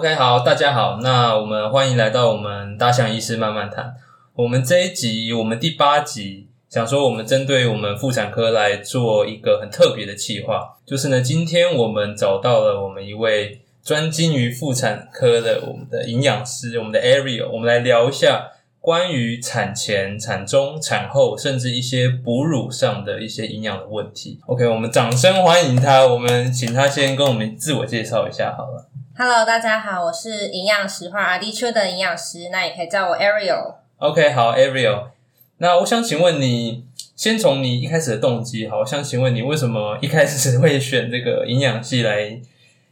[0.00, 3.94] OK，好，大家好，那我们欢迎来到我们大象医师慢慢谈。
[4.32, 24.40] 我们这一集，我们第八集，想说我们针对我们妇产科来做一个很特别的企划，就是呢，今天我们找到了我们一位专精于妇产科的我们的营养师，我们的 Ariel，我们来聊一下关于产前、产中、产后，甚至一些哺乳上的一些营养的问题。
[24.46, 28.86] OK，我们掌声欢迎他，我们请他先跟我们自我介绍一下好了。
[29.22, 33.74] Hello，大家好，我是营养实话 R D 区的营养师，那也可以叫我 Ariel。
[33.98, 35.08] OK，好，Ariel，
[35.58, 42.40] 那我想请问你，先从你一开始的动机，好，我想请问你为什么一开始会选这个营养系来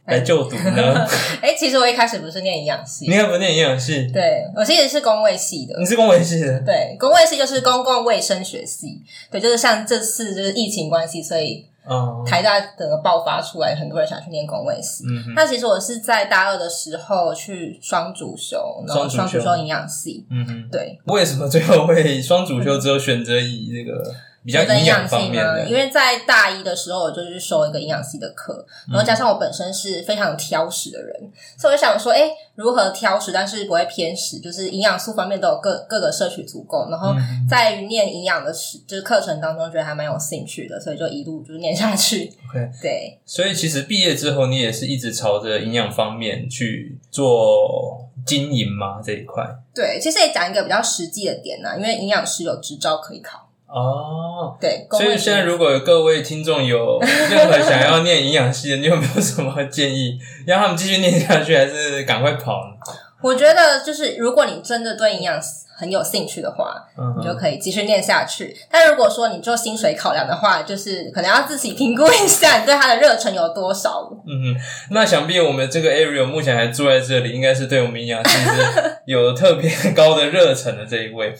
[0.05, 1.03] 来就读呢？
[1.41, 5.83] 哎、其实我一开始不是念营养系你，也不念营养系，对我其实是公卫系的你。
[5.83, 15.03] 是公卫系的，对，公卫系就是公共卫生学系，对，就是像这次就是疫情关系，所以哦，台大整个爆发出来，很多人想去念公卫系。
[15.09, 19.41] 嗯哼，那其实我是在大二的时候去双主修，然后双主修。
[19.41, 25.07] 双主修营养系，嗯哼，对，为什么最后会双主修之后选择以这个比较营养？
[25.07, 25.67] 方面的？
[25.67, 42.31] 因为在大一的时候，我就是修一个营养系的课，嗯然后加上我本身是非常挑食的人，所以我想说，哎，如何挑食，但是不会偏食，就是营养素方面都有各各个摄取足够，然后嗯在于念营养的时就是课程当中，觉得还蛮有兴趣的，所以就一路就是念下去。
[42.49, 49.45] OK 对，所以其实毕业之后，你也是一直朝着营养方面去做经营吗这一块。
[49.73, 53.48] 对，其实也讲一个比较实际的点呢、因为营养师有执照可以考。
[53.71, 60.17] 哦，对，所以现在如果各位听众有任何想要念营养系的，你有没有什么建议，
[60.47, 62.93] 让他们继续念下去，还是赶快跑呢？
[63.21, 65.39] 我觉得就是如果你真的对营养
[65.77, 68.55] 很有兴趣的话，嗯，你就可以继续念下去。
[68.71, 74.09] 但如果说你做薪水考量的话，就是可能要自己评估一下你对它的热忱有多少。
[74.25, 74.61] 嗯哼，
[74.91, 81.35] 那想必我们这个 Ariel 目前还住在这里，应该是对我们营养系是有特别高的热忱的这一位。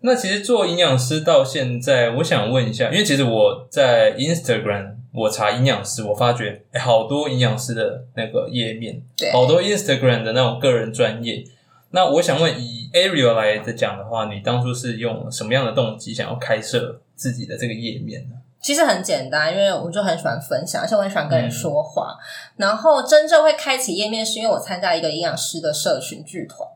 [0.00, 11.44] 那其实做营养师到现在，我想问一下，因为其实我在 Instagram 我查营养师，我发觉、诶好多营养师的那个页面，好多 Instagram 的那种个人专业。
[11.90, 18.36] 那我想问，以 Ariel 来的讲的话，你当初是用什么样的动机想要开设自己的这个页面呢？
[18.60, 22.16] 其实很简单，因为我就很喜欢分享，而且我很喜欢嗯跟人说话。
[22.56, 26.68] 然后真正会开启页面，是因为我参加一个营养师的社群剧团。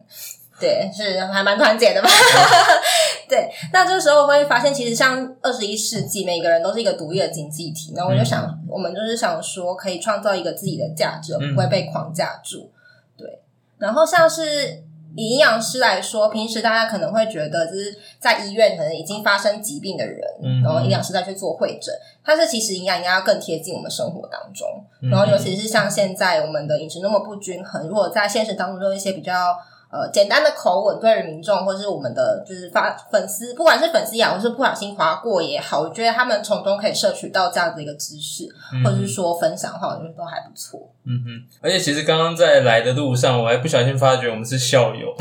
[0.63, 2.09] 对，是还蛮团结的吧？
[3.29, 7.93] 对，那这时候我会发现，其实像二十一世纪，每个人都是一个独立的经济体。
[7.97, 12.71] 然后我就想，我们就是想说，可以创造一个自己的价值，而不会被框架住。
[13.17, 13.41] 对，
[13.79, 14.83] 然后像是
[15.17, 21.95] 以营养师来说，平时大家可能会觉得，就是在医院可能已经发生疾病的人，嗯然后营养师再去做会诊，
[22.25, 24.69] 但是其实营养应该要更贴近我们生活当中。
[25.01, 29.57] 嗯然后尤其是像现在我们的饮食那么不均衡，如果在现实当中用一些比较
[29.93, 38.83] 呃简单的口吻对于民众，或是我们的就是发粉丝，不管是粉丝也好，或是不小心划过也好，我觉得他们从中可以摄取到这样的一个知识，嗯。
[38.83, 40.81] 或者是说分享的话，我觉得都还不错。
[41.05, 41.29] 嗯哼，
[41.61, 45.15] 而且其实刚刚在来的路上，我还不小心发觉我们是校友，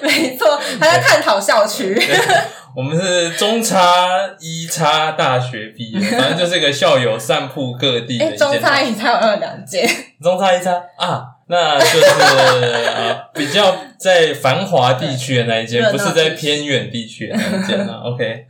[0.00, 2.00] 没错，还在探讨校区。
[2.76, 4.06] 我们是中差
[4.38, 9.84] 一差大学毕业， 反正就是一个校友散布各地中差一差有二两届，
[10.22, 18.02] 中差一差啊，那就是呃比较在繁华地区的那一间，不是在偏远地区的那一间啊。
[18.06, 18.46] OK，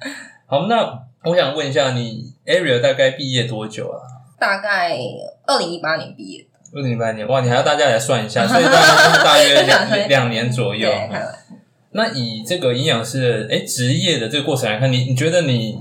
[0.47, 4.05] 好，那我想问一下，你 Ariel 大概毕业多久啊？
[4.39, 4.99] 大概
[5.47, 10.93] 二零一八年毕业的，二零一八年，哇，你还要大家来算一下，所以大概是大约 两两年左右。
[11.93, 15.79] 那以这个营养师的哎职业的这个过程来看，你你觉得你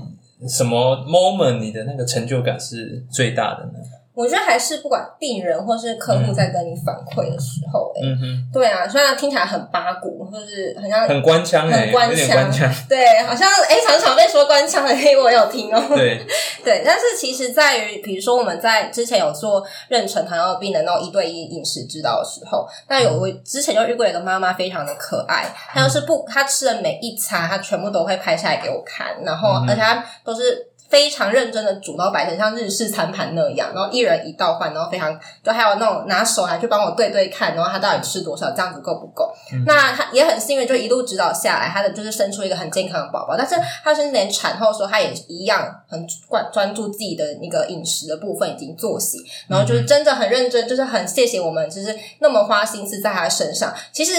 [0.48, 3.72] 什么 moment 你的那个成就感是最大的呢？
[4.12, 12.50] 我觉得还是不管病人或是客户在跟你反馈的时候、哎、嗯，对啊，虽然听起来很八股，或是很像很官腔哎、很官腔
[12.88, 15.82] 对，好像哎、常常被说官腔的，嘿，我有听哦。
[15.94, 16.26] 对，
[16.64, 30.66] 对，但是其实在于，比如说我们在之前有做妊娠糖尿病的那种一对一饮食指导的时候，那有我之前就遇过一个妈妈非常的可爱，她就是不，她吃的每一餐，她全部都会拍下来给我看，然后嗯而且她都是。
[30.90, 39.32] 非常认真的煮，然后摆成像日式餐盘那样，然后一人一道饭，然后非常就还有那种拿手来去帮我对对看，然后他到底吃多少，这样子够不够？
[39.64, 43.36] 那他也很幸运，就一路指导下来，他的就是生出一个很健康的宝宝。
[43.38, 43.54] 但是
[43.84, 53.72] 他甚至连产后的时候，他也一样很专专注自己的那个饮食的部分，以及作息，然后就是真的很认真，就是很谢谢我们，就是那么花心思在他身上。
[53.92, 54.12] 其实。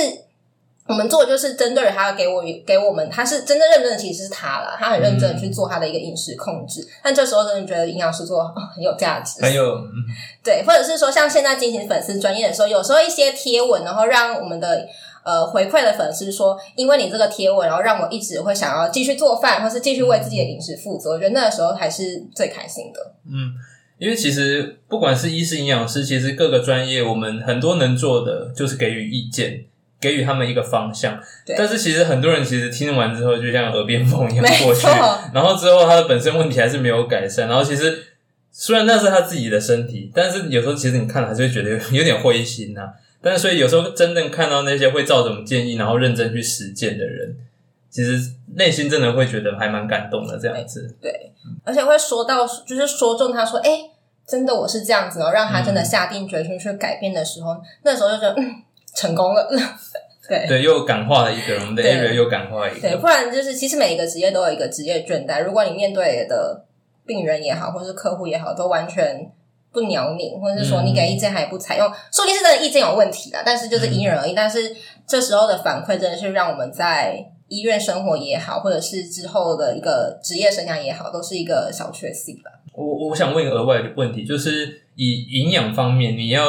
[0.91, 6.85] 我们做就是针对他给我给我们，他是真正认真的，其实是他了，他很认真的去做他的一个饮食控制。
[7.01, 8.43] 但这时候真的觉得营养师做
[8.75, 9.63] 很有价值，很有
[10.43, 14.85] 对，或者是说像现在进行粉丝专业的时候，有时候一些贴文，然后让我们的
[15.23, 21.11] 呃回馈的粉丝说，因为你这个贴文，然后让我一直会想要继续做饭，或是继续为自己的饮食负责。
[21.11, 22.99] 我觉得那个时候还是最开心的。
[23.25, 23.53] 嗯，
[23.97, 29.65] 因为其实不管是医师、营养师，其实各个专业，我们很多能做的就是给予意见。
[30.01, 31.17] 给予他们一个方向，
[31.55, 34.87] 但是其实很多人其实听完之后，就像耳边风一样过去，
[35.31, 37.47] 然后之后他的本身问题还是没有改善。
[37.47, 38.03] 然后其实
[38.51, 42.89] 虽然那是他自己的身体，但是有时候其实你看了还是会觉得有点灰心呐。
[43.21, 47.35] 但是所以有时候真正看到那些会照着我们建议，然后认真去实践的人，
[47.91, 48.19] 其实
[48.55, 50.35] 内心真的会觉得还蛮感动的。
[50.39, 51.31] 这样子，对，
[51.63, 53.69] 而且会说到就是说中他说，哎，
[54.25, 58.63] 真的我是这样子，然后让他真的下定决心去改变的时候，那时候就觉得嗯。
[58.93, 59.47] 成功了，
[60.27, 65.43] 对对，又感化了一个，我们的 area 又感化一个，对，不然就是其实每一个职业都有一个职业倦怠。
[65.43, 66.65] 如果你面对的
[67.05, 69.29] 病人也好，或是客户也好，都完全
[69.71, 73.41] 不鸟你，或者是说你给意见还不采用，说不定是真的意见有问题啦。
[73.45, 74.33] 但是就是因人而异。
[74.33, 74.75] 但是
[75.07, 82.51] 这时候的反馈真的是让我们在医院生活也好，或者是之后的一个职业生涯也好，都是一个小确幸吧。
[82.73, 86.43] 我我想问一个额外的问题，就是以营养方面，你要。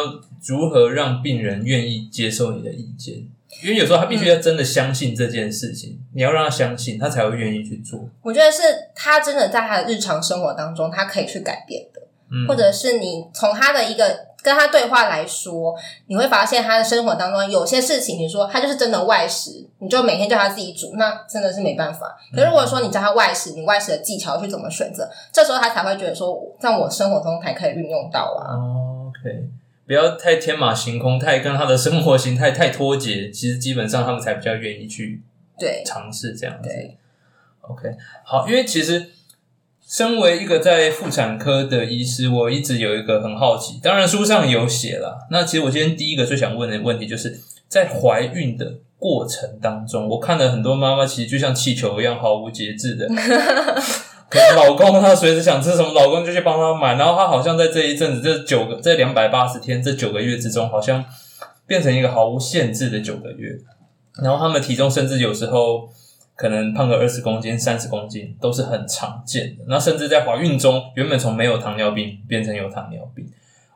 [0.47, 3.15] 如何让病人愿意接受你的意见？
[3.62, 8.00] 因为有时候他必须要真的相信这件事情，你要让他相信，他才会愿意去做。
[8.23, 8.62] 我觉得是
[8.94, 12.00] 他真的在他的日常生活当中，他可以去改变的，
[12.49, 22.17] 或者是你从他的一个跟他对话来说，你会发现他的生活当中有些事情，你说他就是真的外食，你就每天叫他自己煮，那真的是没办法。
[22.35, 28.59] 可如果说你教他外食，你外食的技巧去怎么选择，这时候他才会觉得说，在我生活中才可以运用到啊。
[29.06, 29.47] OK。
[29.87, 35.20] 不要太天马行空，太跟他的生活形态太脱节，其实基本上他们才比较愿意去
[35.58, 36.69] 对尝试这样子。
[37.62, 37.88] OK，
[38.25, 39.11] 好，因为其实
[39.87, 45.26] 身为一个在妇产科的医师，我一直有一个很好奇，当然书上有写了。
[45.31, 53.08] 那其实我今天第一个最想问的问题，就是在怀孕的过程当中，我看了很多妈妈，其实就像气球一样毫无节制的。
[54.56, 56.94] 老公他随时想吃什么，老公就去帮他买。
[56.94, 61.05] 然后他好像在这一阵子，这九个这两百八十天这九个月之中，好像
[61.67, 63.58] 变成一个毫无限制的九个月。
[64.23, 65.88] 然后他们体重甚至有时候
[66.37, 69.64] 可能胖个二十公斤、三十公斤都是很常见的。
[69.69, 73.26] 那甚至在怀孕中，原本从没有糖尿病变成有糖尿病。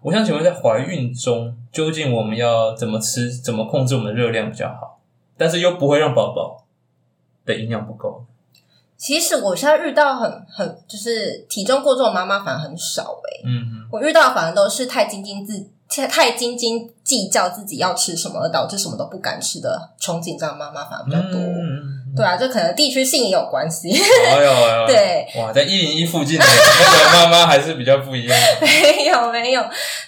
[0.03, 5.01] 我想请问，在怀孕中究竟我们要怎么吃、怎么控制我们的热量比较好，
[5.37, 6.65] 但是又不会让宝宝
[7.45, 8.25] 的营养不够？
[8.99, 15.53] 其实我现在遇到很很就是体重过重的妈妈反而很少哎，嗯，我遇到反而都是太斤斤自
[15.89, 21.39] 太太斤斤计较自己要吃什么，而导致什么都不敢吃的穷紧张妈妈反而比较多，
[22.17, 23.91] 对啊，这可能地区性也有关系。
[23.93, 28.37] 哎呦哎呦，对，哇，在一零一附近的那个妈妈还是比较不一样。
[28.61, 29.63] 没有没有，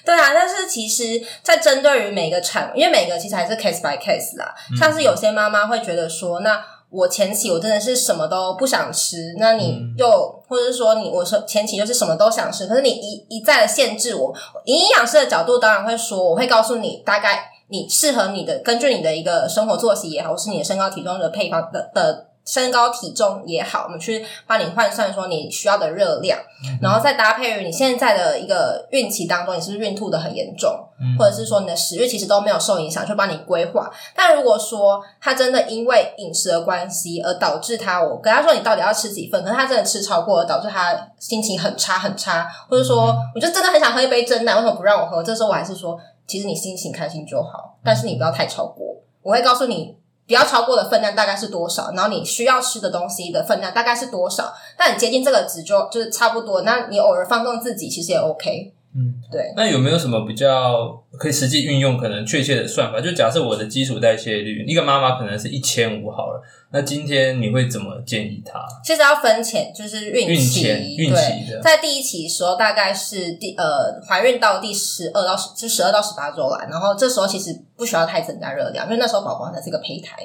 [0.04, 6.58] 对啊，但是其实，在针对于每个产，因为每个其实还是 case by case 啦，像是有些妈妈会觉得说那。
[6.90, 22.27] 我前期我真的是什么都不想吃，那你又或者是说你我说前期就是什么都想吃，可是你一一再的限制我，营养师的角度当然会说，我会告诉你大概你适合你的，根据你的一个生活作息也好，或是你的身高体重的配方的的。
[22.48, 26.38] 身高体重也好，我们去帮你换算说你需要的热量，
[26.80, 30.70] 然后再搭配于你现在的一个孕期当中，你是不是孕吐的很严重，
[31.18, 33.90] 或者是说你的食欲其实都没有受影响，就帮你规划。
[34.16, 45.22] 但如果说他真的因为饮食的关系而导致他，我跟他说你到底要吃几份，可是他真的吃超过，导致他心情很差很差，或者说我就真的很想喝一杯真奶，为什么不让我喝？
[45.22, 48.86] 这时候我还是说，其实你心情开心就好，但是你不要太超过。
[49.20, 49.97] 我会告诉你。
[50.28, 51.90] 不要超过的分量大概是多少？
[51.96, 54.54] 然后你需要吃的东西的分量大概是多少？
[54.78, 56.60] 那你接近这个值就就是差不多。
[56.62, 58.74] 那你偶尔放纵自己其实也 OK。
[58.94, 59.52] 嗯，对。
[59.54, 63.00] 那有没有什么比较可以实际运用、可能确切的算法？
[63.00, 66.42] 就假设我的基础代谢率，一个妈妈可能是一千五好了。
[66.70, 68.58] 那今天你会怎么建议她？
[68.84, 80.16] 其实要分前，就是孕期，孕期的，在第一期的时候大概是第呃怀孕到第十二到十，就十二到十八周来，然后这时候其实不需要太增加热量，因为那时候宝宝还是一个胚胎，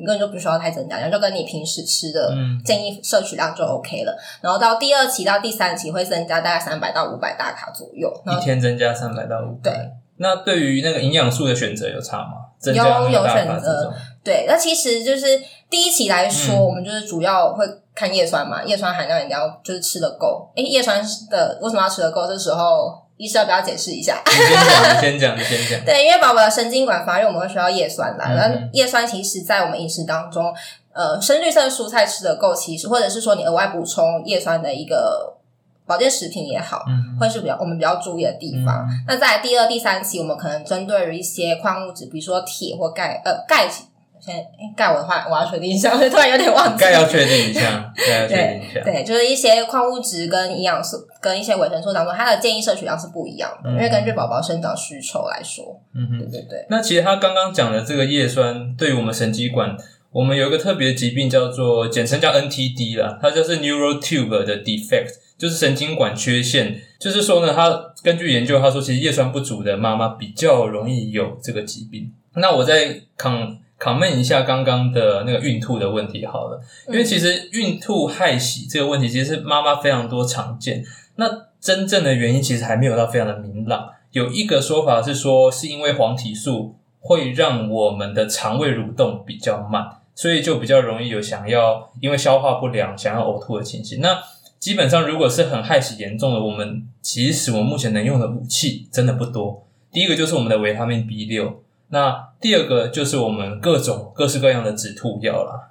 [0.00, 4.16] 你根本就不需要太增加量，就跟你平时吃的建议摄取量就 OK 了。
[4.40, 9.70] 然后到第二期到第三期会增加大概三百到五百大卡左右，一天增加三百到五百。
[9.70, 12.46] 对，那对于那个营养素的选择有差吗？
[12.62, 12.74] 有
[13.10, 13.90] 有选择，
[14.22, 15.26] 对，那其实就是
[15.70, 17.64] 第一期来说，我们就是主要会
[17.94, 20.50] 看叶酸嘛，叶酸含量一定要就是吃的够。
[20.56, 22.26] 诶叶酸的为什么要吃的够？
[22.26, 24.22] 这时候医生要不要解释一下？
[24.24, 25.84] 你先讲，你先讲，你先讲。
[25.84, 28.24] 对，因为宝宝的神经管发育，我们会需要叶酸啦。
[28.30, 30.54] 嗯然后叶酸其实在我们饮食当中，
[30.94, 35.36] 呃，深绿色的蔬菜吃的够，其实或者是说你额外补充叶酸的一个
[35.84, 38.86] 保健食品也好，嗯会是比较我们比较注意的地方。
[38.88, 43.68] 嗯那在第二、第三期，我们可能针对于一些矿物质，比如说铁或钙，呃，钙。
[44.20, 46.84] 现在诶钙我的话，我要确定一下， 我突然有点忘记。
[46.84, 48.80] 钙要确定一下，该要确定一下。
[48.84, 56.28] 对，就是一些矿物质跟营养素跟一些维生素当中，它的建议摄取量是不一样的，嗯因为根据宝宝生长需求来说，嗯哼对。
[56.30, 56.66] 对对。
[56.68, 59.76] 那其实他刚刚讲的这个叶酸，对于我们神经管，
[60.12, 65.08] 我们有一个特别疾病叫做，简称叫 NTD 啦，它就是 neural tube 的 defect，
[65.38, 66.80] 就是神经管缺陷。
[66.98, 72.12] 就是说呢，他根据研究，他说其实叶酸不足的妈妈比较容易有这个疾病。
[72.34, 80.84] 那我在 con comment 一下刚刚的那个孕吐的问题好了，因为其实孕吐害喜这个问题，其实是妈妈非常多常见。
[81.16, 81.26] 那
[81.58, 83.88] 真正的原因其实还没有到非常的明朗。
[84.12, 89.84] 有一个说法是说，是因为黄体素会让我们的肠胃蠕动比较慢，
[90.14, 94.00] 所以就比较容易有想要因为消化不良想要呕吐的情形。
[94.00, 94.18] 那
[94.58, 99.66] 基本上如果是很害喜严重的，我们其实我们目前能用的武器真的不多。
[99.92, 105.70] 第一个就是我们的维他命 B 六，那第二个就是我们各种各式各样的止吐药啦。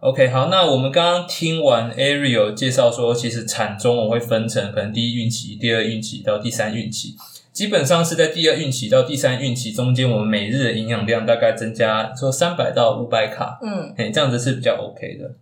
[0.00, 7.14] OK，好，那我们刚刚听完 Ariel 介绍说，其实产中我会分成可能第一孕期、第二孕期到第三孕期，
[7.52, 15.36] 基本上是在第二孕期到第三孕期中间，我们每日的营养量大概增加说三百到五百卡，嗯嘿，这样子是比较 OK 的。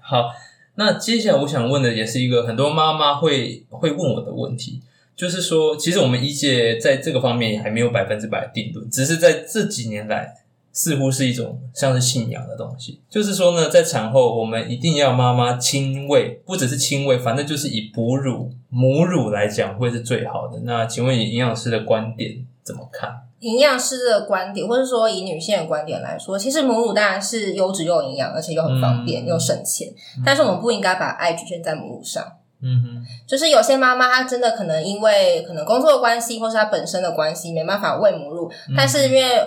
[0.00, 0.30] 好，
[0.76, 4.80] 那接下来我想问的也是一个很多妈妈会会问我的问题，
[5.18, 10.32] 就是说，其实我们医界在这个方面也还没有百分之百的定论，只是在这几年来，
[10.72, 13.00] 似乎是一种像是信仰的东西。
[13.10, 20.60] 就是说呢，在产后我们一定要妈妈亲喂，不只是亲喂，反正就是以哺乳、母乳来讲会是最好的。
[20.62, 23.10] 那请问以营养师的观点怎么看？
[23.40, 29.88] 营养师的观点，或者说以女性的观点来说，其实母乳当然是优质又有营养，而且又很方便、嗯又省钱。
[30.24, 32.24] 但是我们不应该把爱局限在母乳上。
[32.60, 39.40] 嗯哼，就是有些妈妈她真的可能因为可能工作的关系，或是她本身的关系，没办法喂母乳，嗯但是因为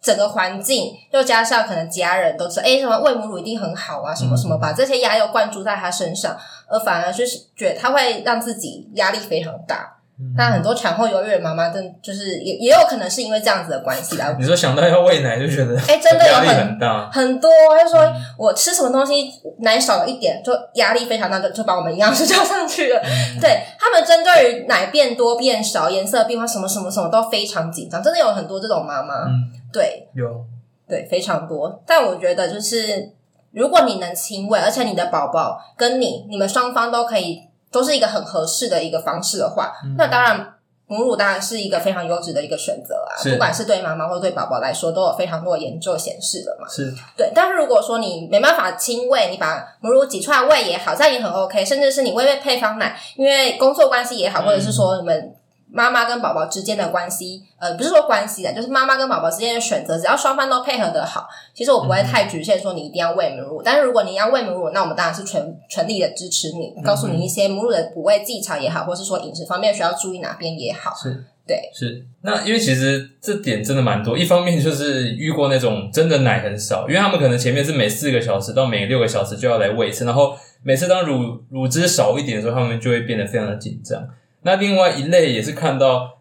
[0.00, 6.36] 整个环境，又加上可能家人都知道，哎，什么喂母乳一定很好啊，什么什么，嗯把这些压力又灌注在她身上，
[6.68, 9.95] 而反而就是觉得她会让自己压力非常大。
[10.18, 17.50] 嗯那很多产后忧郁的妈妈，真就是也也有可能是因为这样子的关系来你说想到要喂奶就觉得哎真的有压力很很大，很多，
[17.82, 18.00] 就说
[18.38, 22.98] 我吃什么东西奶少了一点，就压力非常大，就就把我们营养师 叫上去了。
[23.04, 23.40] 嗯。
[23.40, 30.08] 对他们针对于奶变多变少、颜色变化什么什么什么都非常紧张，真的有很多这种妈妈，嗯，对。
[30.14, 30.44] 有，
[30.88, 31.82] 对，非常多。
[31.86, 33.10] 但我觉得就是
[33.52, 37.42] 如果你能亲喂，而且你的宝宝跟你你们双方都可以
[37.76, 40.52] 都是一个很合适的一个方式的话，嗯那当然。
[40.88, 46.68] 母乳当然是一个非常优质的一个选择啊，不管是对妈妈或对宝宝来说，都有非常多的研究显示的嘛。
[46.68, 51.64] 是，对，但是如果说你没办法亲喂，你把母乳挤出来喂也好，这样也很 OK。
[51.64, 55.34] 甚至是你喂喂配方奶，因为工作关系也好，或者是说你们
[55.68, 63.62] 妈妈跟宝宝之间的关系，呃，不是说关系的，就是妈妈跟宝宝之间的选择，只要双方都配合的好，其实我不会太局限说你一定要喂母乳。
[63.62, 70.94] 但是如果你要喂母乳，那我们当然是全全力的支持你，告诉你一些母乳的补喂技巧也好，或是说饮食方面需要注意哪边也好。
[70.94, 72.04] 是，对，是。
[72.22, 84.00] 那因为其实这点真的蛮多，一方面就是遇过那种真的奶很少，因为他们可能前面是每四个小时到每六个小时就要来喂一次，然后每次当乳乳汁少一点的时候，他们就会变得非常的紧张。
[84.46, 86.20] 那另外一类也是看到，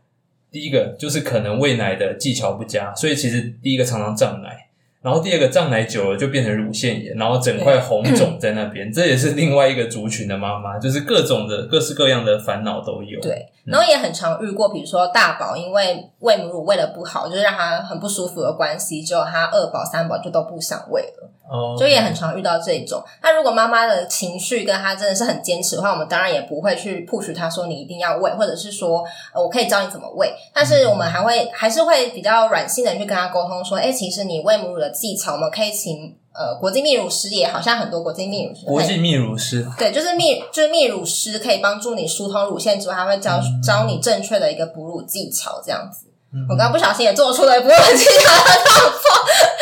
[0.51, 4.63] 第一个就是可能喂奶的技巧不佳，所以其实第一个常常胀奶。
[5.03, 13.21] 然后第二个胀奶久了就变成乳腺炎，然后整块红肿在那边，这也是另外一个族群的妈妈，就是各种的各式各样的烦恼都有。
[13.21, 23.03] 对，然后也很常遇过，比如说大宝因为喂母乳喂的不好，就是让他很不舒服的关系，结果他二宝、三宝就都不想喂了，哦，就也很常遇到这种。
[23.21, 36.15] 那如果妈妈的情绪跟她真的是很坚持的话，我们当然也不会去 push 他说你一定要喂，或者是说、呃、我可以教你怎么喂，但是我们还会还是会比较软性的去跟她沟通说，哎，其实你喂母乳的技巧，我们可以请。
[36.37, 46.07] 呃，国际泌乳师也好像很多国际泌乳师，国际泌乳师，对，就是泌就是泌乳师可以帮助你疏通乳腺之外，还会教、教你正确的一个哺乳技巧，这样子。
[46.33, 49.07] 嗯我刚刚不小心也做出了哺乳技巧的动作，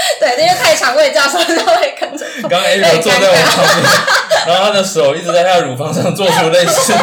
[0.20, 2.26] 对，因为太常喂教授就会跟着。
[2.44, 6.94] 刚刚 Ariel 坐在我旁边，然后他的手一直在他的乳房上做出类似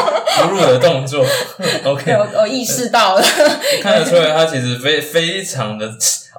[0.43, 1.25] 哺乳的动作。
[1.85, 3.23] OK，我我意识到了，
[3.83, 5.89] 看得出来他其实非非常的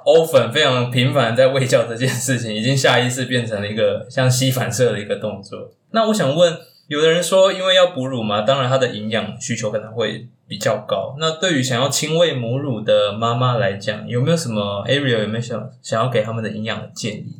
[0.04, 5.58] often 非常频繁地在喂教这件事情，已经下意识变成了一个像吸反射的一个动作。
[5.92, 6.56] 那我想问，
[6.92, 11.14] 有的人说，因为要哺乳嘛，当然它的营养需求可能会比较高。
[11.18, 17.36] 那对于想要亲喂母乳的妈妈来讲，有没有什么 area 有没有想想要给他们的营养的建议？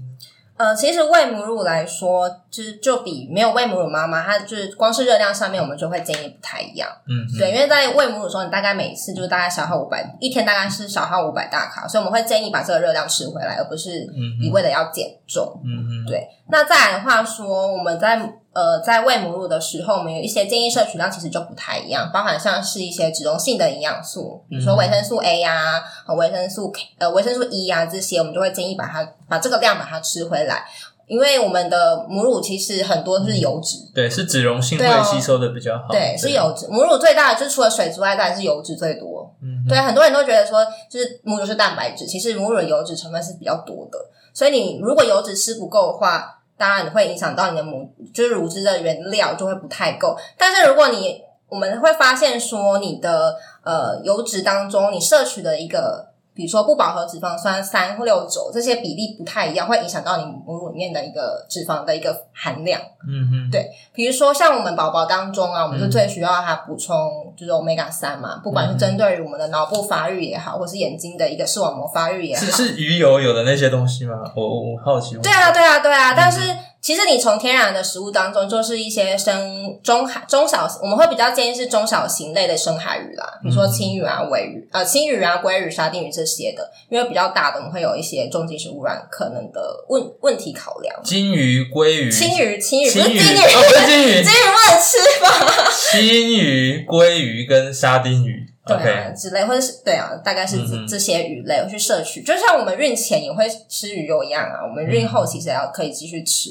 [0.56, 6.88] 呃，其实喂母乳来说，就是就比没有喂母乳妈妈，它就是光是热量上面，我们就会建议不太一样。
[7.06, 14.06] 嗯，对，因为在喂母乳的时候，你大概每一次就是大概消耗五百，一天大概是消耗五百大卡，所以我们会建议把这个热量吃回来，而不是
[14.40, 15.60] 一味的要减重。
[15.64, 16.26] 嗯嗯，对。
[16.48, 18.16] 那再来的话说，我们在
[18.52, 30.64] 呃在喂母乳的时候，我们有一些建议摄取量其实就不太一样，包含像是一些脂溶性的营养素，比如说维生素 A 呀、和维生素 K 呃维生素 E 呀这些，我们就会建议把它把这个量把它吃回来。
[31.08, 35.88] 因为我们的母乳其实很多是油脂，对，是脂溶性会吸收的比较好。
[35.90, 36.66] 对，是油脂。
[36.68, 39.30] 母乳最大的就是除了水之外，当然是油脂最多。
[39.42, 43.98] 嗯，对，很多人都觉得说，就是母乳是蛋白质，其实母乳的油脂成分是比较多的。
[44.32, 50.16] 所以你如果油脂吃不够的话，当然会影响到你的母，就是乳汁的原料就会不太够。
[50.36, 56.11] 但是如果你我们会发现说，你的呃油脂当中，你摄取的一个。
[56.34, 62.80] 比如说不饱和脂肪酸三或六九这些比例不太一样，会影响到你母乳里面的一个脂肪的一个含量。
[63.06, 72.52] 嗯哼，对比如说像我们宝宝当中啊，我们就最需要它补充就是 omega 三嘛，不管是针对于我们的脑部发育也好，或是眼睛的一个视网膜发育也好是。
[72.52, 74.14] 是鱼油有的那些东西吗？
[74.36, 75.16] 我我我好奇。
[75.16, 76.40] 对啊，对啊，对嗯啊，但是
[76.82, 90.92] 其实你从天然的食物当中，就是一些生中海中小，我们会比较建议是中小型类的深海鱼啦，比如说青鱼啊、尾鱼、呃青鱼啊、鲑鱼、沙丁鱼这些的，因为比较大的，我们会有一些重金属污染可能的问问题考量。
[91.04, 95.70] 金鱼、鲑鱼、青鱼、青鱼不是青鱼金鱼，哦，不是金鱼， 金鱼不能吃吧？
[95.92, 98.51] 青鱼、鲑鱼跟沙丁鱼。
[98.64, 106.50] 对啊之类，或者是对啊，大概是这、这些鱼类去摄取，就像我们孕前也会吃鱼肉一样啊，我们孕后其实也要可以继续吃。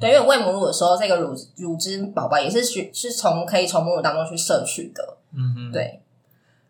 [0.00, 5.16] 对，因为喂母乳的时候，这个乳乳汁宝宝也是需是从可以从母乳当中去摄取的。
[5.32, 6.00] 嗯哼，对，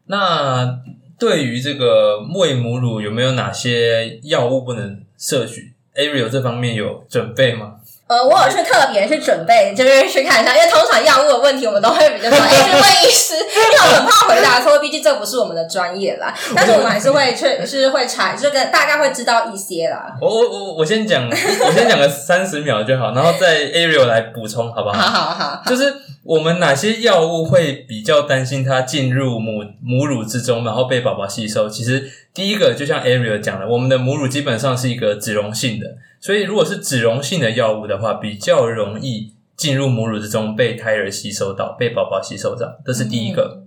[0.06, 0.80] 那
[1.18, 7.76] 对于这个喂母乳有没有哪些药物不能摄取？Ariel 这方面有准备吗？
[8.06, 16.32] 呃，我有去特别去准备，就是去看一下，因为通常药物的问题我们都会比较说，哎，去问医师，因为我很怕回答错，毕竟这不是我们的专业啦。
[16.54, 20.14] 但是我们还是会去，是会查，这个大概会知道一些啦。
[20.20, 25.20] 我我我我先讲，我先讲个三十秒就好，然后再 Ariel 来补充，好不好好？
[25.30, 25.90] 好好，就是
[26.24, 31.68] 我们哪些药物会比较担心它进入母母乳之中，然后被宝宝吸收？
[31.68, 43.62] 其实第一个就像 Ariel 讲的，我们的母乳基本上是一个脂溶性的，所以如果是脂溶性的药物的话，比较容易进入母乳之中被胎儿吸收到，被宝宝吸收到，这是第一个。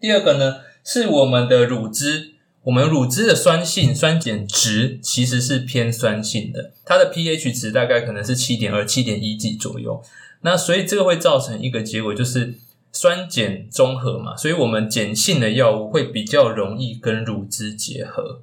[0.00, 2.34] 第二个呢，是我们的乳汁。
[2.64, 10.02] 我们乳汁的酸性酸碱值其实是偏酸性的，它的 pH 值大概可能是七点二、七点一几左右。
[10.42, 12.54] 那所以这个会造成一个结果，就是
[12.92, 18.40] 酸碱中和嘛，所以我们碱性的药物会比较容易跟乳汁结合，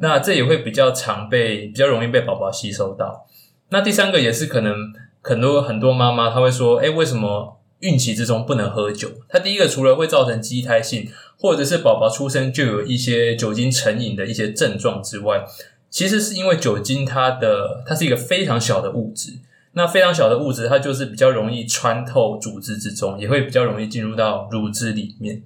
[0.00, 3.26] 那这也会比较常被比较容易被宝宝吸收到。
[3.70, 9.10] 那第三个也是可能很多很多妈妈她会说，哎，为什么孕期之中不能喝酒？
[9.28, 15.44] 它第一个除了会造成畸胎性，或者是宝宝出生就有一些酒精成瘾的一些症状之外，
[15.90, 19.38] 其实是因为酒精它的它是一个非常小的物质。
[19.74, 25.42] 那非常小的物质，它就是比较容易穿透组织之中，也会比较容易进入到乳汁里面。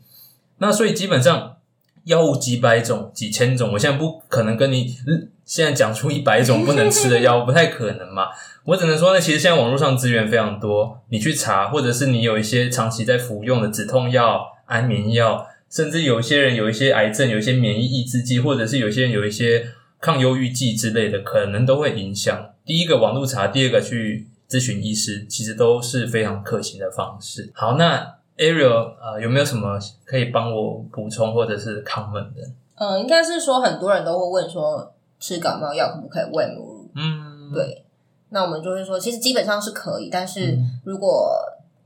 [0.58, 1.56] 那所以基本上
[2.04, 8.28] 药物几百种、几千种，我现在不可能跟你嗯现在讲出一百种不能吃的药物，不太可能嘛。
[8.64, 19.68] 我只能说呢，其实现在网络上资源非常多，你去查，或者是你有一些长期在服用的止痛药、安眠药，甚至有些人有一些癌症，有一些免疫抑制剂，或者是有些人有一些
[20.00, 22.50] 抗忧郁剂之类的，可能都会影响。
[22.66, 27.50] 第一个网络查，第二个去咨询医师，其实都是非常可行的方式。
[27.54, 32.42] 好，那 Ariel 呃有没有什么可以帮我补充或者是 comment 的？
[32.74, 36.90] 嗯，应该是说很多人都会问说，吃感冒药可不可以喂母乳？
[36.96, 37.84] 嗯，对，
[38.30, 41.38] 那我们就是说，其实基本上是可以，但是嗯如果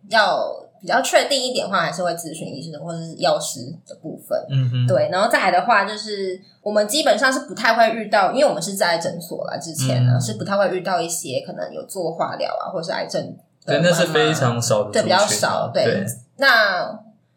[0.08, 4.38] 要比较确定一点的话，还是会咨询医生或者是药师的部分。
[4.50, 13.22] 嗯哼，对，然后再来的话，就是我们基本上是不太会遇到，因为我们是在诊所啦，之前呢、嗯是不太会遇到一些可能有做化疗啊，或者是癌症
[13.66, 16.06] 的对，那是非常少的对比较少对对，
[16.38, 16.86] 那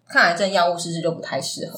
[0.07, 1.77] 抗癌症药物是不是就不太适合？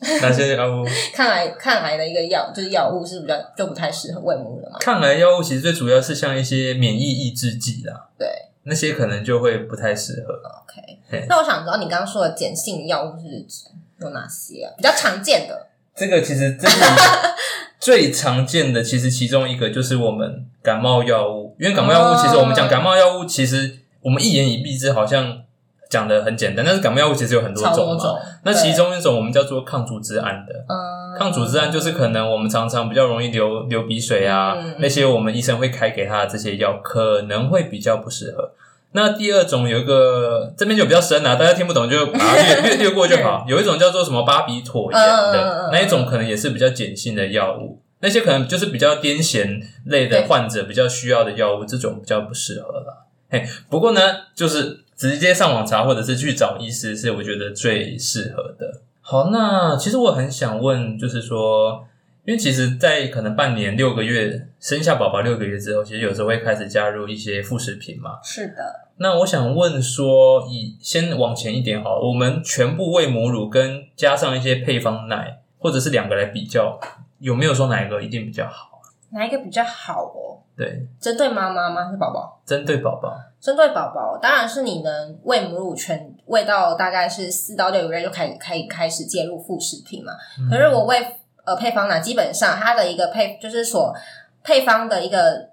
[0.22, 4.78] 那些药物，抗癌抗癌的一个药就是药物是比较就不太适合喂母乳的嘛？
[4.78, 8.26] 抗癌药物其实最主要是像一些免疫抑制剂啦，对
[8.70, 10.32] 那些可能就会不太适合。
[10.32, 11.26] ，OK。
[11.28, 13.68] 那我想知道你刚刚说的碱性药物是指
[14.00, 14.72] 有哪些啊？
[14.76, 16.86] 比较常见的这个其实真的
[17.80, 25.42] 最常见的，其实其中一个就是我们感冒药物，因为感冒药物其实我们讲感冒药物，其实我们一言以蔽之，好像
[25.88, 28.20] 讲的很简单，但是感冒药物其实有很多种嘛。
[28.44, 38.52] 那其中一种我们叫做抗组织胺的，嗯，抗组织胺就是可能我们常常比较容易流流鼻水啊，那些我们医生会开给他的这些药可能会比较不适合。
[38.92, 43.44] 那第二种有一个这边就比较深啊，大家听不懂就把它略略略过就好。
[43.48, 53.06] 有一种叫做什么巴比妥盐的嗯那一种，可能也是比较碱性的药物，那些可能就是比较癫痫类的患者比较需要的药物，这种比较不适合了。
[53.28, 54.00] 嘿，不过呢，
[54.34, 58.80] 就是直接上网查或者是去找医师，是我觉得最适合的。
[59.00, 61.84] 好，那其实我很想问，就是说，
[62.30, 68.20] 因为其实，在可能半年、六个月生下宝宝六个月之后，其实有时候会开始加入一些副食品嘛。
[68.22, 76.78] 是的，那我想问说，以先往前一点好了，我们全部喂母乳跟加上一些配方奶，或者是两个来比较，
[77.18, 78.80] 有没有说哪一个一定比较好？
[79.10, 80.38] 哪一个比较好哦？
[80.56, 81.86] 对，针对妈妈吗？
[81.86, 82.40] 还是宝宝？
[82.46, 90.12] 针对宝宝，针对宝宝，当然是你能喂母乳全喂到大概是四到六个月就开始开开始介入副食品嘛。
[90.48, 90.96] 可是我喂
[91.44, 93.94] 呃配方奶，基本上它的一个配就是所
[94.42, 95.50] 配方的一个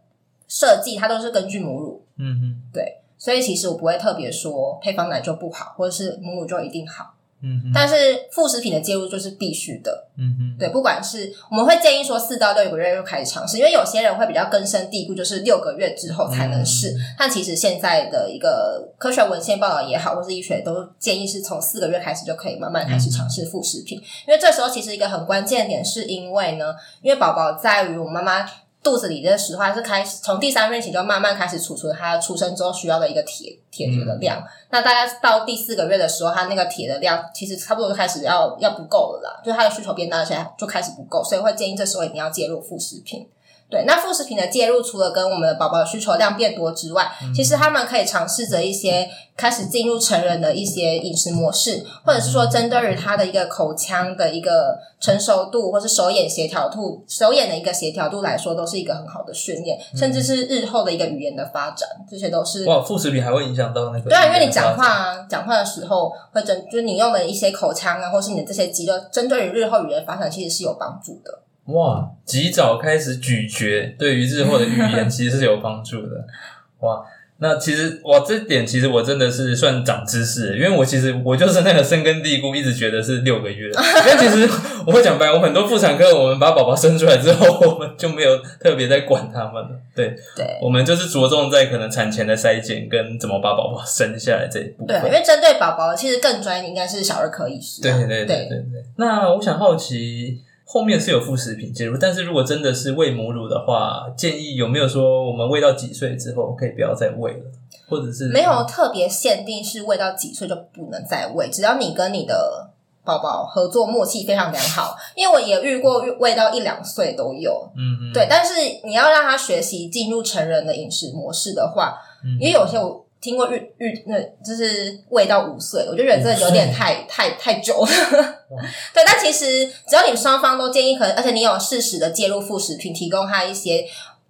[0.48, 7.14] 设计，它都是根据母乳，嗯嗯，对，所以其实我不会特别说配方奶就不好，或者是母乳就一定好。
[7.42, 7.96] 嗯哼，但是
[8.32, 16.90] 副食品的介入就是必须的，嗯哼，对，不管是我们会建议说四到六个月就开始尝试，因为有些人会比较根深蒂固，就是六个月之后才能试。
[16.90, 28.50] 嗯但其实现在的一个科学文献报道也好，或是医学都建议是从四个月开始就可以慢慢开始尝试副食品，因为这时候其实一个很关键的点是因为呢，因为宝宝在于我妈妈。
[28.88, 34.42] 肚子里的石化，是开始从第三孕起就慢慢开始储存它出生之后需要的一个铁铁质的量。
[34.70, 43.28] 那大概到第四个月的时候，它那个铁的量其实差不多就开始要要不够了啦，就是它的需求变大，而且就开始不够，所以会建议这时候一定要介入副食品。
[43.70, 71.42] 对，那副食品的介入，除了跟我们的宝宝的需求量变多之外，其实他们可以尝试着一些开始进入成人的一些饮食模式，或者是说针对于他的一个口腔的一个成熟度，或是手眼协调度、手眼的一个协调度来说，都是一个很好的训练，甚至是日后的一个语言的发展，这些都是哇，副食品还会影响到那个对啊，因为你讲话啊，讲话的时候会针，就是你用的一些口腔啊，或是你的这些肌肉，针对于日后语言发展其实是有帮助的。
[71.68, 76.26] 哇，及早开始咀嚼，对于日后的语言其实是有帮助的。
[76.80, 77.04] 哇，
[77.40, 83.70] 那其实哇，这点其实我真的是算长知识，因为我其实我就是那个深根蒂固，一直觉得是六个月。
[83.70, 84.50] 因为其实
[84.86, 89.70] 我会讲白，我很多妇产科，我们把宝宝生出来之后，我们就没有特别在管他们了。
[89.94, 95.12] 对，对我们就是着重在可能产前的筛检跟怎么把宝宝生下来这一部对，因。
[95.12, 97.84] 为针对宝宝，其实更专业应该是小儿科医师、啊。
[97.84, 98.86] 对对对对对。
[98.96, 107.46] 那我想好奇，后面是有副食品介入，但是如果真的是喂母乳的话，建议有没有说我们喂到几岁之后可以不要再喂了，
[107.90, 112.70] 或者是没有特别限定是喂到几岁就不能再喂，只要你跟你的
[113.06, 114.98] 宝宝合作默契非常良好。
[115.16, 118.28] 因为我也遇过喂到一两岁都有，嗯嗯对。
[118.30, 127.88] 但是你要让他学习进入成人的饮食模式的话，嗯因为有些我听过育育那就是喂到五岁，我就觉得这有点太太太久了。
[128.94, 133.86] 对，但其实只要你双方都建议可能，而且你有适时的介入副食品，提供他一些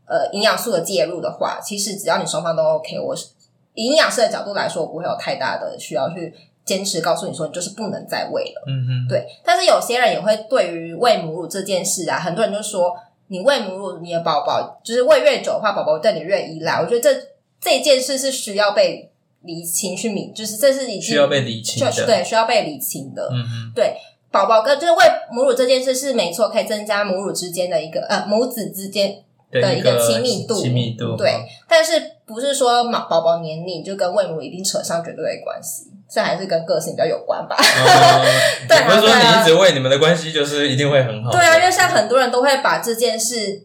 [0.06, 3.28] 呃营养素的介入的话，其实只要你双方都 OK，我是
[3.74, 6.34] 以营养师的角度来说，我不会有太大的需要去
[6.66, 8.64] 坚持告诉你说你就是不能再喂了。
[8.68, 12.96] 嗯嗯对，但是有些人也会对于喂母乳这件事啊，很多人就说
[13.28, 16.82] 你喂母乳，你的宝宝就是喂越久的话，宝宝对你越依赖。
[16.82, 17.22] 我觉得这
[17.60, 19.12] 这件事是需要被
[19.44, 23.30] 理清去明，就是这是已经需要被理清的，就对需要被理清的。
[23.32, 23.96] 嗯嗯对，
[24.32, 25.00] 宝宝跟就是喂
[25.32, 31.34] 母乳这件事是没错，可以增加母乳之间的一个呃母子之间的一一个个亲密度亲密度对，
[31.68, 31.94] 但是
[32.26, 37.56] 不是说宝宝宝黏你就跟喂母乳一定扯上绝对的关系，这还是跟个性比较有关吧。
[37.56, 38.26] 哦
[38.68, 41.32] 对啊不是说你一直喂，你们的关系就是一定会很好。
[41.32, 43.64] 对啊，因为像很多人都会把这件事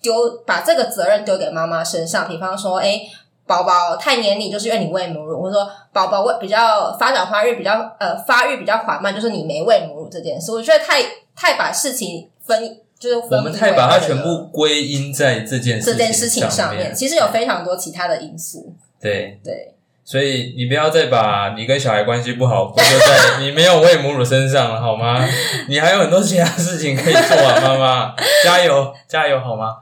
[0.00, 2.28] 丢，把这个责任丢给妈妈身上。
[2.28, 3.00] 比方说，哎，
[3.46, 10.52] 宝宝太黏你，就是因为你喂母乳，或者说宝宝喂比较发展发育比较呃发育比较缓慢，就是你没喂母乳这件事。
[10.52, 11.02] 我觉得太
[11.34, 18.74] 太把事情分，就是分我们太把它全部归因在这件这件事情上上面，其实有非常多其他的因素。
[19.00, 19.40] 对。
[19.42, 25.24] 对，所以你不要再把你跟小孩关系不好归咎在你没有喂母乳身上了，好吗？
[25.68, 29.76] 你还有很多其他事情可以做啊，妈妈，加油加油，好吗？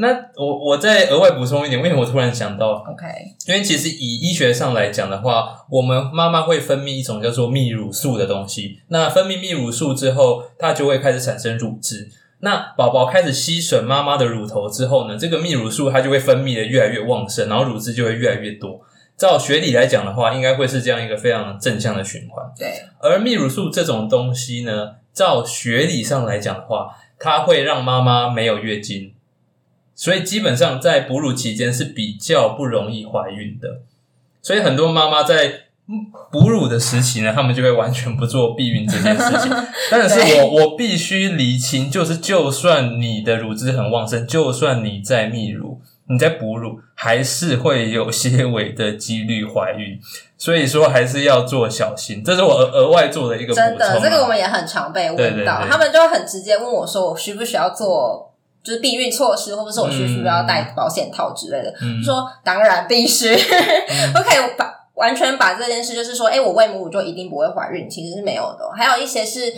[0.00, 3.04] 那我我再额外补充一点，为什么我突然想到，OK，
[3.48, 8.80] 因为其实以医学上来讲的话，我们妈妈会分泌一种叫做泌乳素的东西。
[8.88, 12.08] 那分泌泌乳素之后，它就会开始产生乳汁。
[12.40, 18.80] 那宝宝开始吸吮妈妈的乳头之后呢，这个泌乳素它就会分泌的越来越旺盛，然后乳汁就会越来越多。
[19.16, 22.46] 照学理来讲的话，应该会是这样一个非常正向的循环。
[22.56, 29.12] 对，而泌乳素这种东西呢，照学理上来讲的话，它会让妈妈没有月经，
[29.98, 33.80] 所以基本上在哺乳期间是比较不容易怀孕的。
[34.40, 35.62] 所以很多妈妈在
[36.30, 39.52] 哺乳的时期呢，他们就会完全不做避孕这件事情。
[39.90, 45.80] 但是我我必须厘清，就是就算你的乳汁很旺盛，就算你在泌乳。
[46.10, 50.00] 你在哺乳还是会有些微的几率怀孕，
[50.38, 52.24] 所以说还是要做小心。
[52.24, 53.68] 这是我额额外做的一个补充。
[53.68, 58.27] 真的，这个我们也很常被问到，他们就会很直接问我说：“我需不需要做
[58.62, 61.72] 就是避孕措施，或者是我需不需要戴保险套之类的？”
[62.04, 63.34] 说当然必须，
[64.12, 68.68] 不可以把完全把这件事就是说，哎，我喂母乳就一定不会怀孕，其实是没有的。
[68.76, 69.52] 还有一些是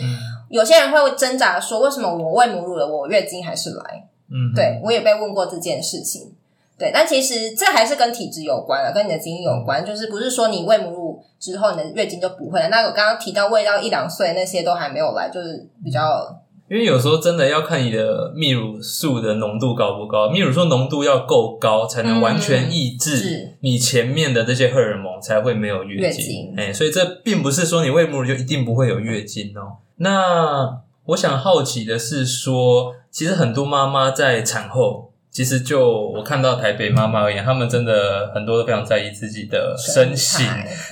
[0.49, 4.07] 有些人会挣扎说，为什么我喂母乳了，我月经还是来？
[4.29, 6.33] 嗯，对我也被问过这件事情。
[6.77, 9.85] 对，但其实这还是跟体质有关了，跟你的基因有关。
[9.85, 12.69] 就是不是说你喂母乳之后，你的月经就不会了。
[12.69, 16.39] 那我刚刚提到喂到一两岁那些都还没有来，就是比较。
[16.71, 26.53] 因为有时候真的要看你的泌乳素的浓度高不高，泌乳素浓度要够高，才能完全抑制你前面的这些荷尔蒙，才会没有月经。
[26.55, 29.83] 哎，所以这并不是说你喂母乳就一定不会有月经哦。
[29.97, 35.09] 那我想好奇的是说，其实很多妈妈在产后。
[35.29, 40.45] 其实就我看到台北妈妈而言，他们真的很多都非常在意自己的身形，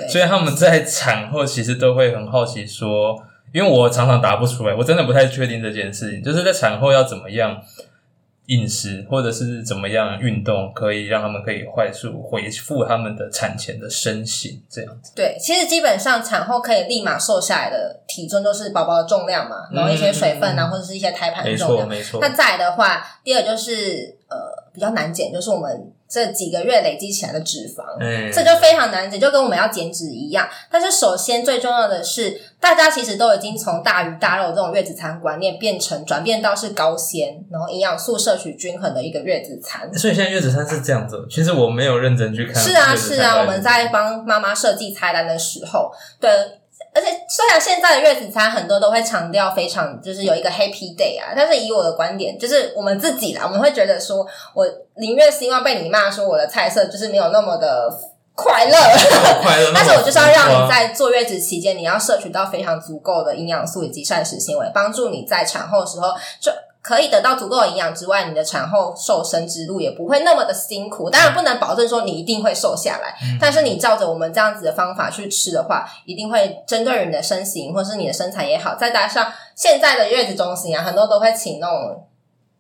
[0.08, 3.22] 所以他们在产后其实都会很好奇说，
[3.54, 7.62] 因为我常常答不出来，我真的不太确定这件事情，就是在产后要怎么样。
[8.50, 15.12] 饮食或者是怎么样运动，可以让他们可以快速恢复他们的产前的身形，这样子。
[15.16, 21.88] 对，其实基本上产后可以立马瘦下来的体重，都是宝宝的重量嘛，然后一些水分啊，或者是一些胎盘的重量。
[21.88, 22.28] 没错，没错。
[22.28, 24.36] 那再的话，第二就是呃
[24.74, 25.92] 比较难减，就是我们。
[26.12, 27.86] 这几个月累积起来的脂肪，
[28.34, 30.50] 这就非常难减，就跟我们要减脂一样。
[30.72, 39.88] 但是首先最重要的是，大家其实都已经从大鱼大肉这种月子餐观念，变成转变到是高纤，然后营养素摄取均衡的一个月子餐。
[39.94, 41.28] 所以现在月子餐是这样子。
[41.30, 42.56] 其实我没有认真去看。
[42.56, 46.32] 是啊，是啊，我们在帮妈妈设计菜单的时候，对。
[47.00, 57.90] 而且虽然现在的月子餐很多都会强调非常就是有一个 Happy Day 啊，但是以我的观点，就是我们自己啦，我们会觉得说，我宁愿希望被你骂说我的菜色就是没有那么的
[58.36, 58.78] 快乐，
[59.42, 59.72] 快乐。
[59.76, 66.10] 但是我就是要让你在坐月子期间，你要摄取到非常足够的营养素以及膳食纤维，帮助你在产后的时候
[66.42, 66.52] 就。
[66.90, 71.08] 可以得到足够的营养之外，你的产后瘦身之路也不会那么的辛苦。
[71.08, 78.74] 当然不能保证说你一定会瘦下来，但是你照着我们这样子的方法去吃的话，一定会针对你的身形或是你的身材也好。
[78.74, 82.08] 再加上现在的月子中心啊，很多都会请那种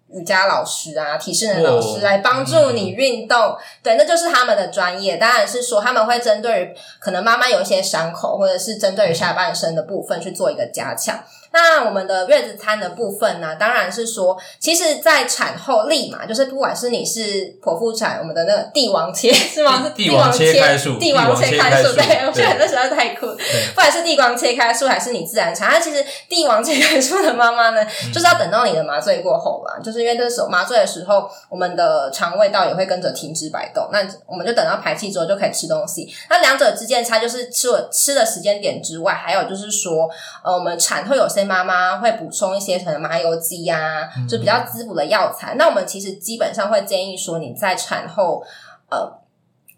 [0.09, 3.57] 瑜伽老师啊、体适能老师来帮助你运动。
[3.81, 5.17] 对，那就是他们的专业。
[5.17, 11.17] 当然是说他们会针对于可能妈妈有一些伤口，或者是针对于下半身的部分去做一个加强。
[11.51, 19.83] 那我们的月子餐的部分呢，当然是说，其实，在产后立马就是，不管是你是剖腹产，我们的那个帝王切是吗？
[19.83, 23.25] 是帝王切开术，帝王切开术，对，我觉得那实在太酷。
[23.25, 27.83] 不管是帝王切开术还是你自然产，那其实帝王切开术的妈妈呢，
[28.13, 36.07] 就是要等到你的麻醉过后啦，就是因为那时候麻醉的时候，我们的肠胃道也会跟着停止摆动，那我们就等到排气之后就可以吃东西。
[36.29, 40.07] 那两者之间差就是吃了吃的时间点之外，还有就是说，
[40.43, 41.38] 呃，我们产后有些。
[41.43, 45.55] 妈妈会补充一些可能麻油鸡呀，就比较滋补的药材。
[45.55, 48.43] 那我们其实基本上会建议说，你在产后
[48.89, 49.19] 呃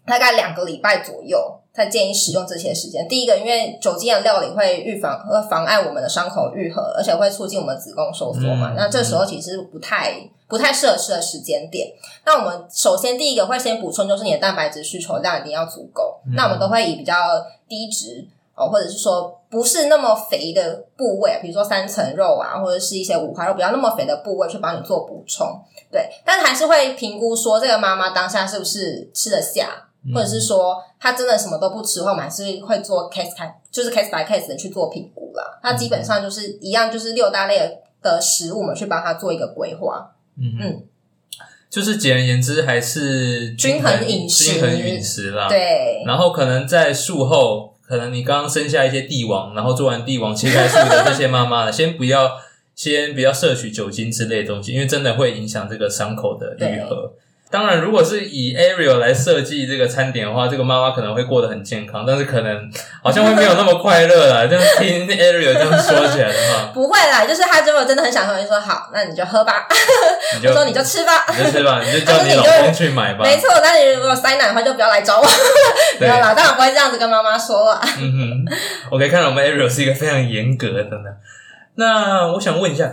[0.06, 3.06] 大概两个礼拜左右，才建议使用这些时间。
[3.08, 8.74] 第一个，因为酒精的料理会预防会妨碍我们的伤口愈合，而且会促进我们子宫收缩嘛。
[8.76, 10.14] 那这时候其实不太
[10.48, 11.88] 不太适合吃的时间点。
[12.24, 16.20] 那我们首先第一个会先补充，就是你的蛋白质需求量一定要足够。
[16.36, 17.14] 那我们都会以比较
[17.68, 18.26] 低值。
[18.54, 25.46] 哦，或者是说不是那么肥的部位，比如说三层肉啊，或者是一些五花肉，比较那么肥的部位去帮你做补充，
[25.90, 26.08] 对。
[26.24, 35.60] 但是还是会评估说这个妈妈当下是不是吃得下，或者是说她真的什么都不吃的话，我们还是会做 case 开，就是 case by case 的去做评估啦。
[35.62, 40.12] 那基本上就是一样，就是六大类的食物，我们去帮她做一个规划。
[40.38, 40.82] 嗯嗯，
[41.68, 45.46] 就是简而言之，还是均衡饮食，均衡饮食啦。
[45.46, 46.02] 对。
[46.06, 47.71] 然后可能在术后。
[47.92, 52.38] 可能你刚刚生下一些帝王，然后做完帝王切开术的这些妈妈呢，先不要
[52.74, 57.12] 先不要摄取酒精之类的东西，因为真的会影响这个伤口的愈合。
[57.52, 62.70] 当然，如果是以 Ariel 来设计这个餐点的话，这个妈妈可能会过得很健康，但是可能
[63.02, 64.46] 好像会没有那么快乐啦。
[64.48, 69.68] 这样听 Ariel 这样说起来的话， 不会啦，就是他如果真的很想喝，你说好，那你就喝吧，
[70.34, 71.26] 你就 我说你就吃吧。
[71.28, 73.24] 你就吃吧，你就叫你老公去买吧。
[73.24, 75.24] 没错，那你如果塞奶的话，就不要来找我。
[76.00, 77.80] 没对有啦，当然不会这样子跟妈妈说啦。
[77.98, 78.54] 嗯哼
[78.90, 81.10] ，OK，看来我们 Ariel 是一个非常严格的呢。
[81.74, 82.90] 那我想问一下，咦，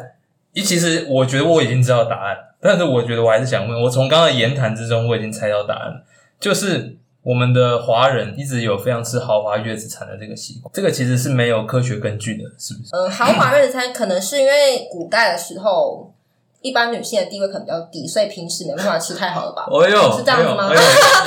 [0.62, 6.02] 其实我觉得我已经知道答案，但是我觉得我还是想问，我从刚刚的言谈之中，我已经猜到答案，
[6.40, 12.90] 就是我们的华人一直有非常吃豪华月子餐的这个习惯，这个其实是没有科学根据的，是不是？
[12.94, 16.14] 嗯，豪华月子餐可能是因为古代的时候，
[16.62, 19.66] 一般女性的地位可能比较低，所以平时没办法吃太好了吧？
[19.72, 20.70] 哦呦，是这样子吗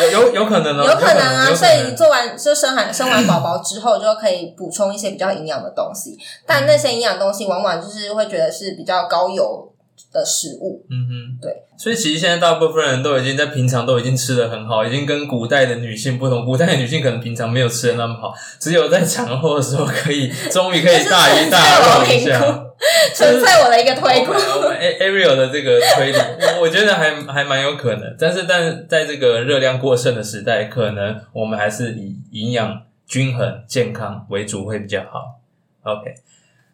[0.01, 6.18] 有有 有可能哦， 有可能啊，有所以做完就生完生完宝宝之后，就可以补充一些比较营养的东西。
[6.47, 9.71] 但那些营养东西往往就是会觉得是比较高油
[10.12, 10.85] 的食物。
[10.90, 11.52] 嗯哼，对。
[11.76, 16.44] 所以其实现在大部分人都已经在平常都已经吃的很好，已经跟古代的女性不同。
[16.44, 22.66] 古代的女性可能平常没有吃的那么好，只有在产后的时候可以，终于可以大鱼大肉一下。
[23.14, 24.33] 纯粹我的一个推估。
[24.33, 28.16] 我们 A Ariel 的这个推理，我 我觉得还还蛮有可能。
[28.18, 35.40] 但是，但在这个热量过剩的时代，可能我们还是以营养均衡、健康为主会比较好。
[35.85, 36.14] OK，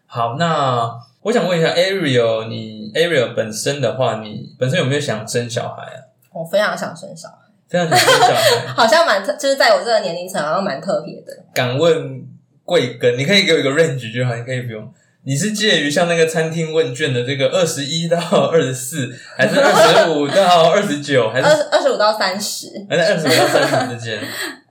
[0.07, 0.91] 好，那
[1.23, 5.99] 我想问一下 Ariel，你 Ariel 本身的话，你本身有没有想生小孩啊？
[6.33, 7.37] 我非常想生小孩，
[7.69, 11.33] 非常想生小孩，好像蛮特，就是在我这个年龄层，好像蛮特别的。
[11.53, 12.23] 敢问
[12.65, 13.17] 贵庚？
[13.17, 14.89] 你可以给我一个 range 就好，你可以不用。
[15.25, 24.21] 你是介于像那个餐厅问卷的这个二十一到二十四，还是二十五到二十九，还是二二十五到三十，还是二十五到三十之间，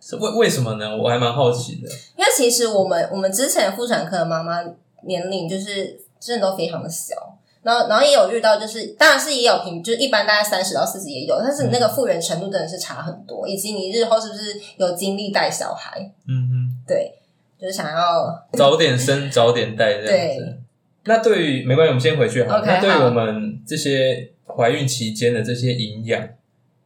[0.02, 0.98] 是为为什么呢？
[0.98, 1.90] 我还蛮好奇的。
[2.16, 4.64] 因为其实我们我们之前妇产科的妈妈
[5.04, 7.16] 年龄就是真的都非常的小，
[7.64, 16.00] 然后然后也有遇到，就是当然是也有平，就是一般大概三十到四十也有，但是你那个复原程度真的是差很多，以及你日后是不是有精力带小孩？
[16.28, 17.14] 嗯嗯对，
[17.60, 20.58] 就是想要， 早点生早点带这样子。
[21.06, 26.28] 那对于没关系，我们先回去好那对于我们这些怀孕期间的这些营养，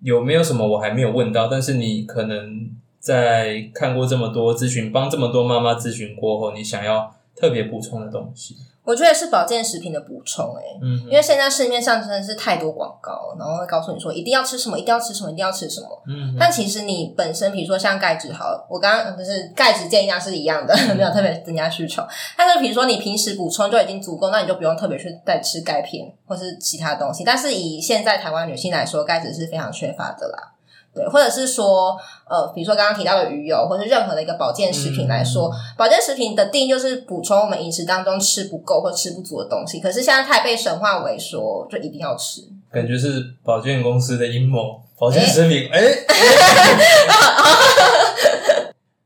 [0.01, 1.47] 有没有什么我还没有问到？
[1.47, 8.55] 但是你可能在看过这么多咨询，帮这么多妈妈咨询过后，你想要特别补充的东西？
[8.83, 15.87] 我觉得是保健食品的补充、欸，嗯因为现在市面上真的是太多广告，然后会告诉你说一定要吃什么，一定要吃什么，一定要吃什么。
[16.07, 22.03] 嗯但其实你本身，比如说像钙质，好，我刚刚就是钙质建议量是一样的，没有特别增加需求。
[22.35, 27.23] 但是比如说你平时补充就已经足够，那你就不用特别去再吃钙片或是其他东西。
[27.23, 30.53] 但是以现在台湾女性来说，钙质是非常缺乏的啦。
[30.93, 31.97] 对，或者是说，
[32.29, 39.79] 呃，比如说刚刚提到的鱼油，或是任何的一个保健食品来说，保健食品的定义就是补充我们饮食当中吃不够或吃不足的东西。
[39.79, 42.41] 可是现在太被神化为说，就一定要吃。
[42.71, 45.81] 感觉是保健公司的阴谋，保健食品，哎、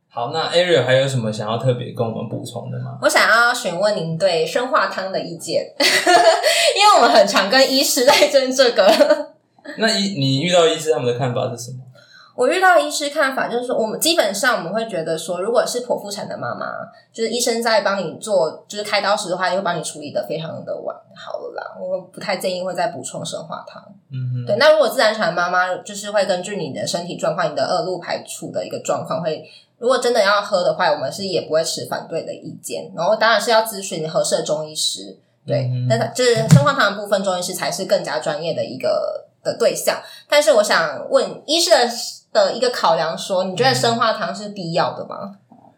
[0.09, 2.97] 好，那 Ariel 还有什么想要特别跟我们补充的吗？
[3.01, 9.24] 我想要询问您对生化汤的意见， 因为我们很常跟医师在争这个。
[9.77, 11.79] 那医你遇到医师他们的看法是什么？
[12.35, 16.67] 我遇到医师看法就是说，我们基本上我们会觉得说，如果是剖腹产的妈妈，
[17.13, 21.77] 就是医生在帮你做就是开刀时的话，也会帮你处理的非常的完好了啦。
[21.79, 23.81] 我不太建议会再补充生化汤。
[24.11, 32.91] 嗯哼，对，那如果自然产妈妈，就是会根据你的身体状况、你的恶露排出的一个状况，会如果真的要喝的话，我们是也不会持反对的意见。
[32.93, 40.01] 然后当然是要咨询合适的中医师，对，嗯那、就是生化汤的部分，中医师才是更加专业的一个的对象。
[40.27, 41.87] 但是我想问医师的
[42.33, 45.37] 的一个考量说，你觉得生化汤是必要的吗？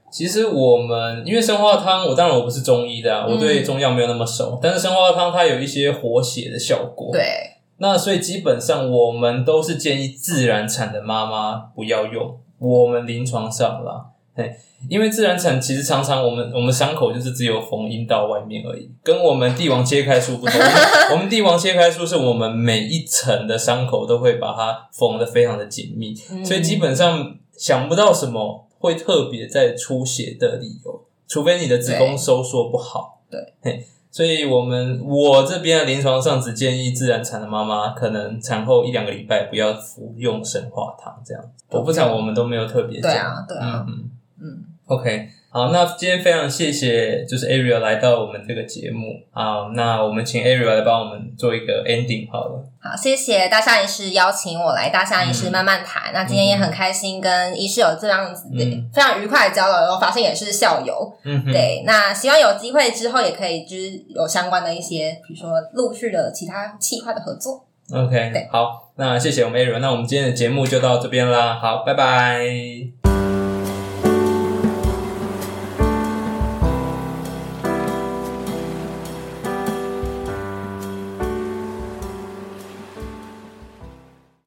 [0.09, 12.39] 其实我们因为生化汤，我当然我不是中医的啊，嗯我对中药没有那么熟，但是生化汤它有一些活血的效果。，对，那所以基本上我们都是建议自然产的妈妈不要用。
[12.59, 14.55] 我们临床上啦，嘿，
[14.89, 20.59] 因为自然产其实常常我们我们伤口就是只有缝阴道外面而已，跟我们帝王切开术不同。
[21.11, 33.21] 我们帝王切开术是我们每一层的伤口都会把它缝的非常的紧密，嗯所以基本上想不到什么会特别在出血的理由，除非你的子宫收缩不好。
[33.29, 41.43] 对嘿，所以我们我这边的临床上只建议自然产的妈妈，可能产后一两个礼拜不要服用生化汤这样。
[41.69, 43.11] 剖腹产我们都没有特别讲。
[43.11, 45.29] 对啊，对啊，嗯嗯嗯，，OK。
[45.49, 52.63] 好，那今天非常谢谢，就是 Ariel 来到我们这个节目好，那我们请 Ariel 来帮我们做一个 ending 好了。
[52.79, 56.11] 好，谢谢大象医师邀请我来大象医师慢慢谈。
[56.13, 61.11] 那今天也很开心跟医师有这样子的、嗯非常愉快的交流，然后发现也是校友。
[61.23, 67.65] 嗯哼，对，那希望有机会之后也可以就是有相关的一些，比如说陆续的其他企划的合作。
[67.91, 73.06] OK，对好，那谢谢我们 Ariel，那我们今天的节目就到这边啦，好，拜拜。